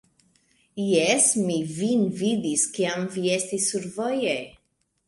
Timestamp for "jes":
0.85-1.27